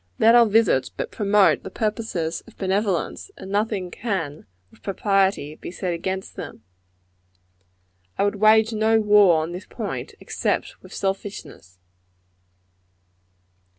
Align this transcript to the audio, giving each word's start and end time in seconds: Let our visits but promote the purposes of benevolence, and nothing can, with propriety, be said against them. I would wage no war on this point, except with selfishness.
Let 0.17 0.33
our 0.33 0.47
visits 0.47 0.89
but 0.89 1.11
promote 1.11 1.61
the 1.61 1.69
purposes 1.69 2.41
of 2.47 2.57
benevolence, 2.57 3.29
and 3.37 3.51
nothing 3.51 3.91
can, 3.91 4.47
with 4.71 4.81
propriety, 4.81 5.53
be 5.53 5.69
said 5.69 5.93
against 5.93 6.35
them. 6.35 6.63
I 8.17 8.23
would 8.23 8.37
wage 8.37 8.73
no 8.73 8.99
war 8.99 9.43
on 9.43 9.51
this 9.51 9.67
point, 9.67 10.15
except 10.19 10.81
with 10.81 10.91
selfishness. 10.91 11.77